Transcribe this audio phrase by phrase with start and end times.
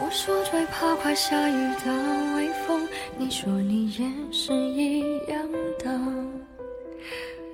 [0.00, 1.54] 我说最怕快下雨
[1.84, 2.88] 的微风，
[3.18, 6.00] 你说你也是一样的。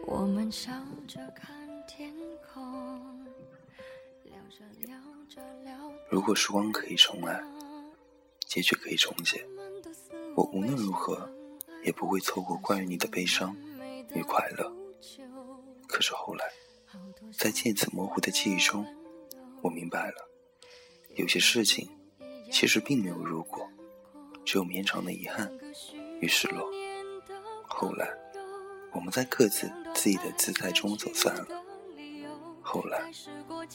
[0.07, 0.71] 我们笑
[1.09, 1.57] 着看
[1.89, 2.15] 天
[2.53, 3.25] 空，
[4.25, 4.97] 聊着聊
[5.29, 5.73] 着聊。
[6.11, 7.43] 如果时光可以重来，
[8.47, 9.45] 结局可以重写，
[10.37, 11.29] 我无论如何
[11.83, 13.57] 也不会错过关于你的悲伤
[14.15, 14.71] 与快乐。
[15.89, 16.45] 可是后来，
[17.33, 18.87] 在渐次模糊的记忆中，
[19.63, 20.29] 我明白了，
[21.17, 21.89] 有些事情
[22.51, 23.69] 其实并没有如果，
[24.45, 25.51] 只有绵长的遗憾
[26.21, 26.69] 与失落。
[27.67, 28.09] 后来，
[28.93, 31.47] 我们在各自自己的姿态中走散了。
[32.63, 33.11] 后来，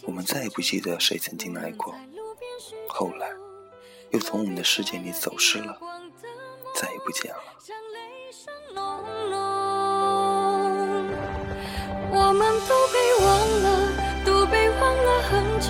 [0.03, 1.93] 我们再也不记得谁曾经来过。
[2.87, 3.31] 后来，
[4.11, 5.77] 又从我们的世界里走失了，
[6.73, 7.43] 再也不见了。
[12.11, 13.29] 我们都被忘
[13.63, 13.67] 了，
[14.25, 15.69] 都被忘了很久。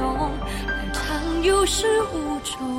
[1.61, 2.75] 有始无终。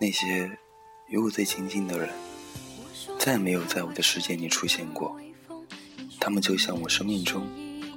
[0.00, 0.48] 那些
[1.08, 2.08] 与我最亲近的人，
[3.18, 5.18] 再也没有在我的世界里出现过。
[6.20, 7.48] 他们就像我生命中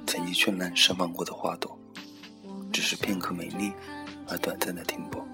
[0.04, 1.78] 曾经绚烂盛放过的花朵，
[2.72, 3.72] 只是片刻美丽
[4.26, 5.24] 而短暂的停泊，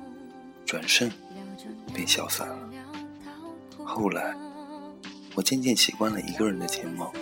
[0.66, 1.10] 转身
[1.94, 2.70] 便消散了。
[3.82, 4.36] 后来。
[5.36, 7.12] 我渐渐习惯了一个人的寂寞，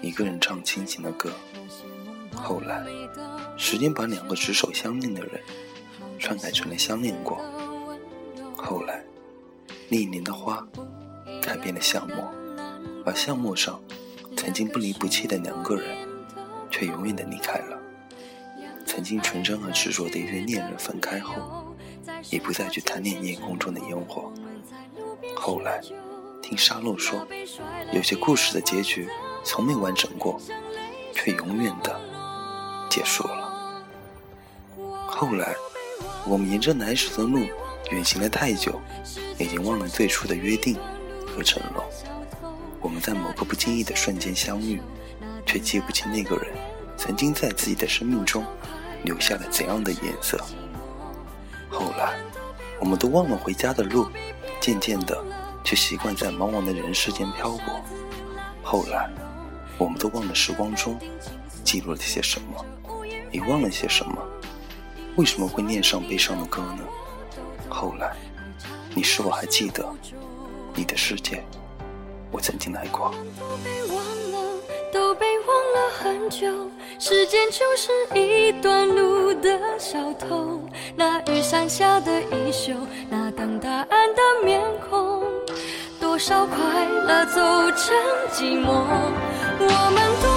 [0.00, 1.30] 一个人唱轻情的歌。
[2.46, 2.86] 后来，
[3.56, 5.40] 时间把两个执手相恋的人
[6.16, 7.40] 篡改成了相恋过。
[8.56, 9.04] 后来，
[9.88, 10.64] 历年的花
[11.42, 12.32] 改变了相墨，
[13.04, 13.82] 而相墨上
[14.36, 15.96] 曾经不离不弃的两个人，
[16.70, 17.76] 却永远的离开了。
[18.86, 21.74] 曾经纯真而执着的一对恋人分开后，
[22.30, 24.32] 也不再去贪恋夜空中的烟火。
[25.34, 25.80] 后来。
[26.42, 27.26] 听沙漏说，
[27.92, 29.08] 有些故事的结局
[29.42, 30.40] 从没完整过，
[31.12, 32.00] 却永远的
[32.96, 33.84] 结束了。
[35.06, 35.54] 后来，
[36.24, 37.40] 我们沿着来时的路
[37.90, 38.80] 远行了太久，
[39.38, 40.78] 已经忘了最初的约定
[41.26, 41.84] 和承诺。
[42.80, 44.80] 我们在某个不经意的瞬间相遇，
[45.44, 46.54] 却记不清那个人
[46.96, 48.42] 曾经在自己的生命中
[49.04, 50.42] 留下了怎样的颜色。
[51.68, 52.18] 后来，
[52.80, 54.06] 我们都忘了回家的路，
[54.58, 55.22] 渐渐的。
[55.66, 57.80] 却习惯在茫茫的人世间漂泊。
[58.62, 59.10] 后来，
[59.76, 60.96] 我们都忘了时光中
[61.64, 62.64] 记录了些什么，
[63.30, 64.16] 你忘了些什么。
[65.16, 66.80] 为什么会念上悲伤的歌呢？
[67.68, 68.14] 后来，
[68.94, 69.84] 你是否还记得
[70.74, 71.42] 你的世界？
[72.30, 73.14] 我曾经来过。
[73.38, 73.96] 都被忘
[74.32, 74.38] 了，
[74.92, 76.46] 都被忘了很久。
[76.98, 80.60] 时间就是一段路的小偷，
[80.94, 82.74] 那雨伞下的衣袖，
[83.08, 85.22] 那等答案的面孔。
[86.00, 87.40] 多少快乐走
[87.72, 87.94] 成
[88.32, 88.84] 寂寞，
[89.58, 90.35] 我们都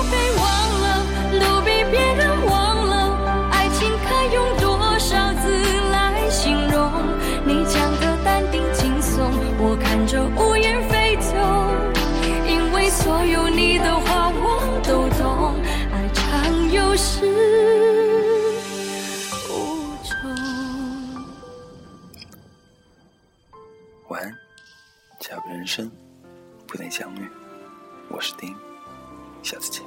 [10.62, 11.34] 着乌云飞走。
[12.48, 15.56] 因为所有你的话我都懂，
[15.92, 17.26] 爱常有始
[19.50, 20.12] 无终。
[24.10, 24.36] 晚安。
[25.20, 25.92] 下个人生
[26.66, 27.30] 不能相遇，
[28.10, 28.56] 我是丁，
[29.44, 29.84] 下次见。